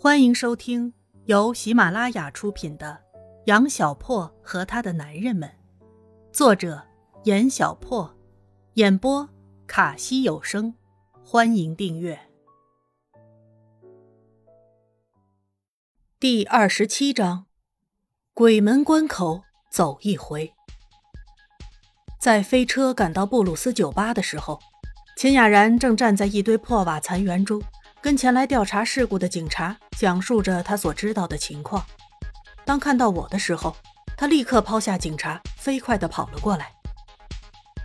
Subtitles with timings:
[0.00, 2.96] 欢迎收听由喜马拉雅出品的
[3.46, 5.48] 《杨小破和他的男人们》，
[6.32, 6.80] 作者
[7.24, 8.08] 严小破，
[8.74, 9.28] 演播
[9.66, 10.72] 卡西有声。
[11.24, 12.16] 欢迎订阅。
[16.20, 17.46] 第二十七章：
[18.32, 20.54] 鬼门关口走一回。
[22.20, 24.60] 在飞车赶到布鲁斯酒吧的时候，
[25.16, 27.60] 秦雅然正站在一堆破瓦残垣中。
[28.00, 31.84] 跟前来调查事故的警察讲述着他所知道的情况。
[32.64, 33.76] 当看到我的时候，
[34.16, 36.70] 他立刻抛下警察，飞快地跑了过来。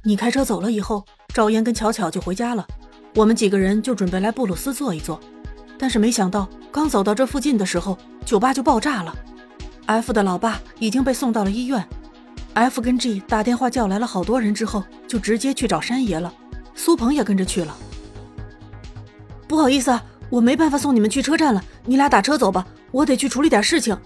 [0.04, 2.68] 你开车走了以后，赵嫣跟巧巧就回家了，
[3.16, 5.20] 我们几个人就准备来布鲁斯坐一坐。
[5.80, 9.16] 但是没想到，刚走到这附近的时候，酒吧就爆炸了。
[9.88, 11.85] F 的老爸已经被送到了医院
[12.54, 16.32] ，F 跟 G 打电话叫来了好多人之后，就直接去找山爷了。
[16.76, 17.76] 苏鹏也跟着去了。
[19.47, 23.97] 不好意思啊，我没办法送你们去车站了，你俩打车走吧，我得去处理点事情。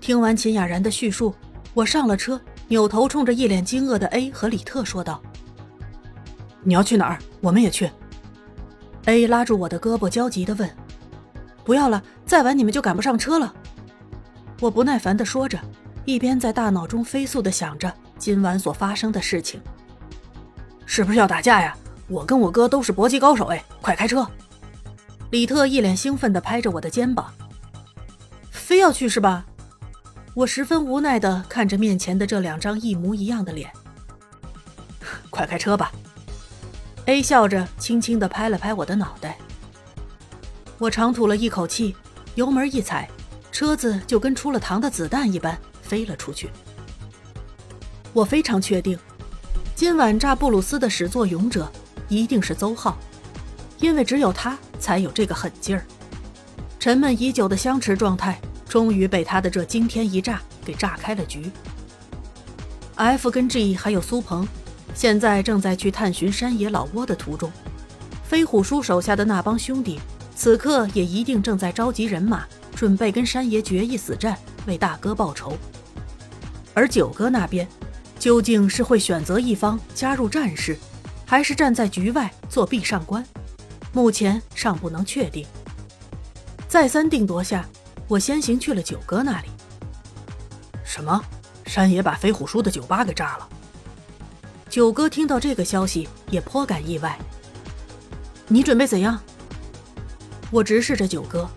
[0.00, 1.34] 听完秦雅然的叙述，
[1.72, 5.22] 我上了车，扭头冲着一脸惊愕的 A 和李特说道
[6.62, 7.18] ：“你要去哪儿？
[7.40, 7.90] 我们也去。
[9.06, 10.68] ”A 拉住我的胳膊，焦急地问
[11.64, 13.54] ：“不要了，再晚你们就赶不上车了。”
[14.60, 15.58] 我不耐烦地说着，
[16.04, 19.60] 一边在大脑中飞速地想着今晚所发生的事情。
[20.84, 21.76] 是不是要打架呀？
[22.08, 24.26] 我跟我哥都是搏击高手，哎，快开车！
[25.30, 27.32] 李特一脸兴奋地拍着我的肩膀。
[28.50, 29.44] 非要去是吧？
[30.34, 33.70] 我十分无奈地看着面前的这两张一模一样的脸。
[35.30, 35.92] 快开车吧
[37.06, 39.38] ！A 笑着轻轻地拍了拍我的脑袋。
[40.78, 41.96] 我长吐了一口气，
[42.34, 43.08] 油门一踩，
[43.50, 46.50] 车子就跟出了膛的子弹一般飞了出去。
[48.12, 48.98] 我非常确定，
[49.74, 51.70] 今晚炸布鲁斯的始作俑者。
[52.14, 52.96] 一定是邹浩，
[53.80, 55.84] 因为只有他才有这个狠劲儿。
[56.78, 61.50] 沉闷已久的相持状态，终于被他的这惊天一炸给炸开了局。
[62.96, 64.46] F 跟 G 还有苏鹏，
[64.94, 67.50] 现在正在去探寻山野老窝的途中。
[68.22, 69.98] 飞虎叔手下的那帮兄弟，
[70.36, 75.56] 此刻也一定正在召集人马，准备跟山爷决一死战，为大哥报仇。
[76.72, 77.66] 而九哥那边，
[78.18, 80.76] 究竟是会选择一方加入战事？
[81.26, 83.24] 还是站在局外做壁上观，
[83.92, 85.46] 目前尚不能确定。
[86.68, 87.66] 再三定夺下，
[88.08, 89.48] 我先行去了九哥那里。
[90.84, 91.22] 什么？
[91.66, 93.48] 山野把飞虎叔的酒吧给炸了？
[94.68, 97.18] 九哥听到这个消息也颇感意外。
[98.48, 99.18] 你准备怎样？
[100.50, 101.48] 我直视着九哥，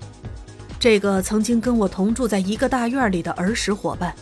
[0.80, 4.16] 这个曾经跟我同住在一个大院里的儿时伙伴，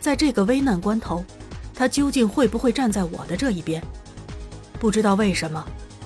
[0.00, 1.24] 在这个危难关头，
[1.74, 3.82] 他究竟会不会站在我的这一边？
[4.84, 5.64] 不知道为什么，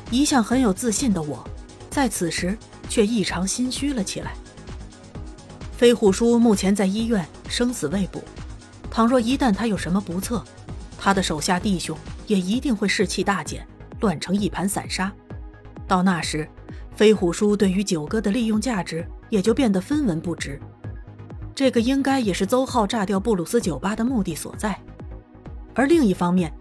[0.09, 1.45] 一向很有自信的我，
[1.91, 2.57] 在此时
[2.89, 4.35] 却异常心虚了起来。
[5.73, 8.23] 飞虎叔目前在医院，生死未卜。
[8.89, 10.45] 倘若一旦他有什么不测，
[10.97, 13.67] 他的手下弟兄也一定会士气大减，
[13.99, 15.13] 乱成一盘散沙。
[15.89, 16.49] 到那时，
[16.95, 20.57] 飞虎叔对于九哥的利用价值也就变得分文不值。
[21.53, 24.79] 这个应该也是邹浩炸掉布鲁斯酒吧的目的所在。
[25.75, 26.53] 而另一方面，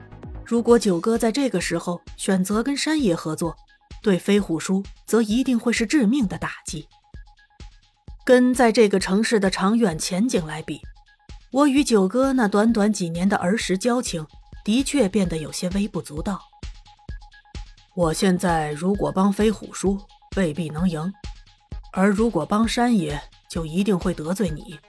[0.47, 3.53] 如果九哥在这个时候选择跟山爷合作，
[4.01, 6.87] 对飞虎叔则一定会是致命的打击。
[8.23, 10.79] 跟在这个城市的长远前景来比，
[11.51, 14.25] 我与九哥那短短几年的儿时交情，
[14.63, 16.39] 的确变得有些微不足道。
[17.93, 19.99] 我现在如果帮飞虎叔，
[20.37, 21.11] 未必能赢；
[21.91, 24.79] 而如果帮山爷，就一定会得罪你。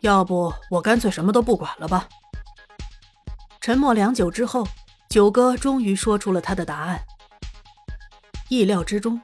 [0.00, 2.08] 要不我干脆什么都不管了吧。
[3.64, 4.68] 沉默良久之后，
[5.08, 7.00] 九哥终于说出了他的答案。
[8.50, 9.18] 意料之中，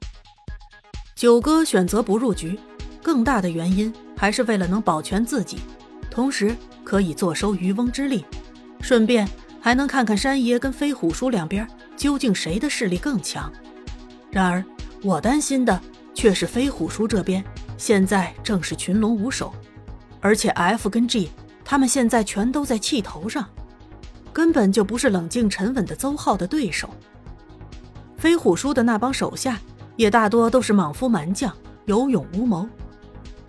[1.14, 2.58] 九哥选择不入局，
[3.02, 5.58] 更大的原因还是为了能保全自己，
[6.10, 8.24] 同时可以坐收渔翁之利，
[8.80, 9.28] 顺便
[9.60, 13.52] 还能看看山爷跟飞虎叔两边究竟谁的势力更强。
[14.30, 14.64] 然而，
[15.02, 15.78] 我担心的
[16.14, 17.44] 却是飞虎叔这边
[17.76, 19.52] 现在正是群龙无首，
[20.18, 21.30] 而且 F 跟 G
[21.62, 23.46] 他们现在全都在气头上。
[24.32, 26.88] 根本就不是冷静沉稳的邹浩的对手。
[28.16, 29.58] 飞虎叔的那帮手下
[29.96, 31.52] 也大多都是莽夫蛮将，
[31.86, 32.68] 有勇无谋。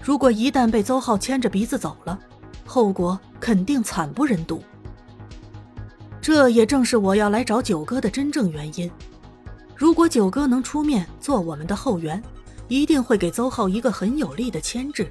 [0.02, 2.20] 如果一旦被邹浩牵着鼻子走了，
[2.66, 4.64] 后果肯定惨不忍睹。
[6.22, 8.90] 这也正是我要来找九哥的真正原因。
[9.76, 12.22] 如果九哥能出面做我们的后援，
[12.68, 15.10] 一定会给邹浩一个很有力的牵制。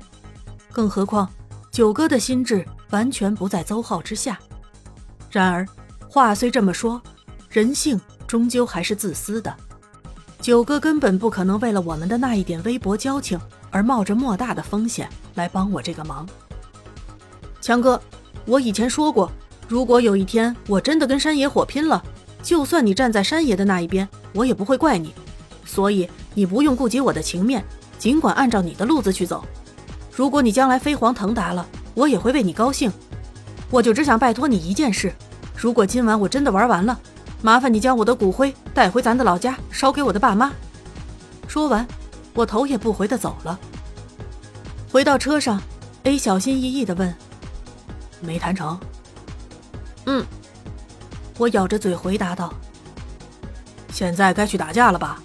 [0.72, 1.28] 更何况，
[1.70, 4.38] 九哥的心智完全不在邹浩之下。
[5.30, 5.66] 然而，
[6.08, 7.00] 话虽这么说，
[7.48, 9.54] 人性终究还是自私的。
[10.40, 13.38] 九哥根本不可能为了我们的那一点微薄交情
[13.70, 16.26] 而冒着莫大的风险来帮我这个忙。
[17.60, 18.00] 强哥，
[18.46, 19.30] 我以前说过，
[19.68, 22.02] 如果有一天我真的跟山野火拼了，
[22.42, 25.14] 就算你站在山野的那一边，我也不会怪你。
[25.64, 27.64] 所以你不用顾及我的情面，
[27.98, 29.44] 尽管按照你的路子去走。
[30.10, 32.90] 如果你将来飞黄腾达了，我也会为你高兴。
[33.70, 35.14] 我就只想拜托你一件事：
[35.56, 36.98] 如果今晚我真的玩完了，
[37.40, 40.52] 麻烦你将我的骨灰带回咱的老家，烧给我的爸妈。
[41.46, 41.86] 说完，
[42.34, 43.58] 我头也不回的走了。
[44.90, 45.62] 回到车上
[46.02, 47.14] ，A 小心翼翼的问。
[48.20, 48.78] 没谈成。
[50.06, 50.26] 嗯，
[51.38, 52.52] 我咬着嘴回答道
[53.92, 55.22] ：“现在该去打架了吧？”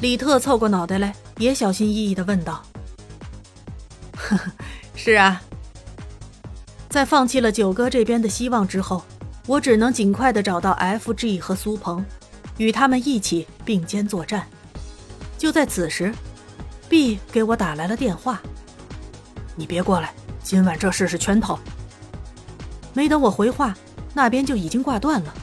[0.00, 2.62] 李特凑过脑袋来，也小心翼翼的问道
[4.14, 4.52] ：“呵呵，
[4.94, 5.42] 是啊。”
[6.88, 9.02] 在放弃了九哥这边的希望之后，
[9.46, 12.04] 我只能尽快的找到 F.G 和苏鹏，
[12.56, 14.46] 与他们一起并肩作战。
[15.36, 16.12] 就在此时
[16.88, 18.40] ，B 给我打来了电话
[19.54, 20.12] ：“你别过来，
[20.42, 21.58] 今晚这事是圈套。”
[22.94, 23.76] 没等我回话，
[24.14, 25.34] 那边就已经挂断了。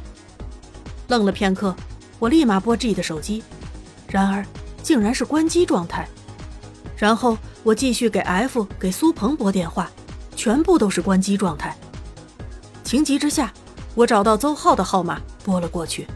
[1.07, 1.75] 愣了片刻，
[2.17, 3.43] 我立马拨 G 的手机，
[4.09, 4.43] 然而
[4.81, 6.07] 竟然是关机状态。
[6.97, 9.89] 然后我继续给 F、给苏鹏拨电话，
[10.35, 11.75] 全部都是关机状态。
[12.83, 13.51] 情急之下，
[13.95, 16.07] 我找到邹浩的号码拨了过去。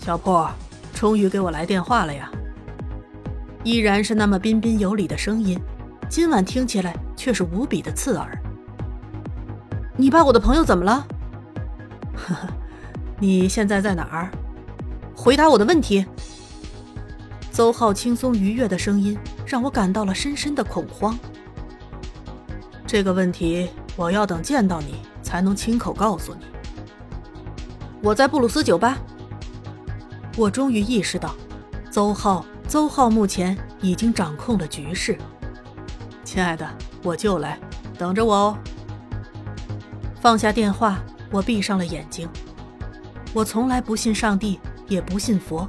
[0.00, 0.50] 小破，
[0.92, 2.30] 终于给我来电话了呀！
[3.62, 5.60] 依然是那么彬彬有礼的声音，
[6.08, 8.36] 今晚听起来却是无比的刺耳。
[9.96, 11.06] 你把我的朋友怎么了？
[12.16, 12.48] 呵呵，
[13.18, 14.30] 你现在在哪儿？
[15.14, 16.06] 回答我的问题。
[17.52, 21.18] 邹浩轻松愉悦的声音让我感到了深深的恐慌。
[22.90, 26.44] 这个问题我要等见到你才能亲口告诉你。
[28.02, 28.98] 我在布鲁斯酒吧。
[30.36, 31.32] 我终于意识到，
[31.88, 35.16] 邹浩，邹浩目前已经掌控了局势。
[36.24, 36.68] 亲爱的，
[37.04, 37.60] 我就来，
[37.96, 38.58] 等着我哦。
[40.20, 40.98] 放下电话，
[41.30, 42.28] 我闭上了眼睛。
[43.32, 44.58] 我从来不信上帝，
[44.88, 45.68] 也不信佛，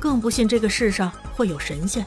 [0.00, 2.02] 更不信这个世上会有神仙。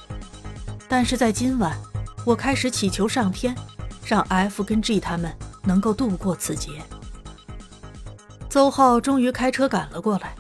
[0.88, 1.78] 但是在今晚，
[2.26, 3.56] 我开始祈求上天，
[4.06, 6.82] 让 F 跟 G 他们能够度过此劫。
[8.48, 10.36] 邹浩终于开车赶了过来。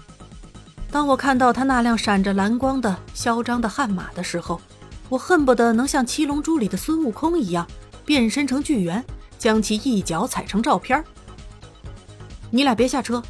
[0.91, 4.61] 当我看到他那辆闪着蓝光的嚣张的悍马的时候，
[5.09, 7.67] 我恨不得能像《七龙珠》里的孙悟空一样，
[8.05, 9.03] 变身成巨猿，
[9.37, 11.03] 将其一脚踩成照片
[12.49, 13.21] 你俩别下车。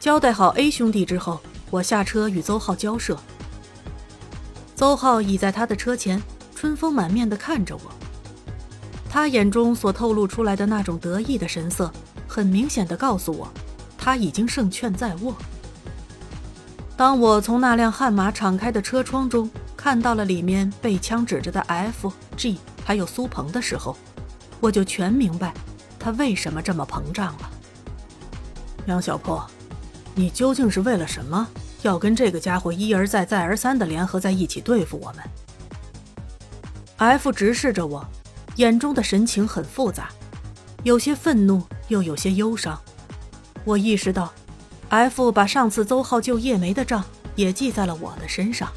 [0.00, 1.40] 交代好 A 兄弟之后，
[1.70, 3.16] 我下车与邹浩交涉。
[4.74, 6.20] 邹浩倚在他的车前，
[6.56, 7.82] 春风满面地看着我。
[9.12, 11.92] 他眼中所透露出来的那种得意的神色，
[12.28, 13.48] 很明显的告诉我，
[13.98, 15.34] 他已经胜券在握。
[16.96, 23.96] 当我从那辆悍马敞开的车窗中看到了里面被枪指着的 F、G 还有苏鹏的时候，
[24.60, 25.52] 我就全明白
[25.98, 27.50] 他为什么这么膨胀了。
[28.86, 29.44] 杨小破，
[30.14, 31.48] 你究竟是为了什么
[31.82, 35.24] 要跟这个家伙一而再、再而三的联合在一起对付我们
[36.98, 38.06] ？F 直视着我，
[38.56, 40.08] 眼中的神情很复杂，
[40.82, 42.78] 有些愤怒，又有些忧伤。
[43.64, 44.32] 我意识到
[44.88, 47.04] ，F 把上次邹浩救叶梅的账
[47.34, 48.70] 也记在了我的身上。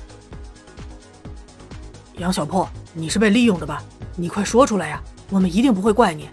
[2.18, 3.84] 杨小破，你是被利用的吧？
[4.16, 6.30] 你快说出来呀，我们一定不会怪你。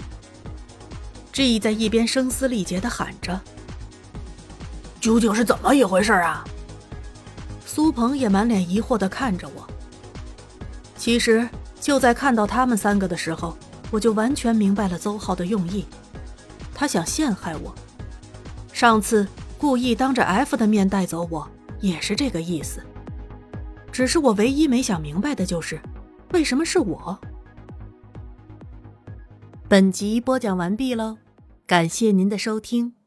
[1.33, 3.41] G 在一边声嘶力竭地喊着。
[5.00, 6.45] 究竟是怎么一回事啊？
[7.64, 9.67] 苏鹏也满脸疑惑地看着我。
[10.97, 11.49] 其实
[11.81, 13.57] 就在看到他们三个的时候，
[13.91, 15.87] 我就完全明白了邹浩的用意，
[16.75, 17.75] 他想陷害我。
[18.73, 19.27] 上次
[19.59, 21.49] 故意当着 F 的面带走我，
[21.81, 22.81] 也是这个意思。
[23.91, 25.81] 只是我唯一没想明白的就是，
[26.33, 27.19] 为什么是我？
[29.69, 31.19] 本集播讲完毕喽，
[31.67, 33.00] 感谢您的收听。